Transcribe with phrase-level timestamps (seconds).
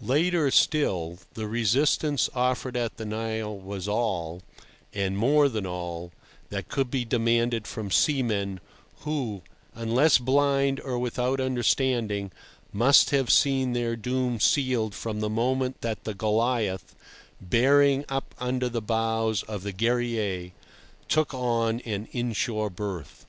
[0.00, 4.40] Later still, the resistance offered at the Nile was all,
[4.94, 6.10] and more than all,
[6.48, 8.60] that could be demanded from seamen,
[9.00, 9.42] who,
[9.74, 12.32] unless blind or without understanding,
[12.72, 16.96] must have seen their doom sealed from the moment that the Goliath,
[17.38, 20.52] bearing up under the bows of the Guerrier,
[21.10, 21.40] took up
[21.84, 23.26] an inshore berth.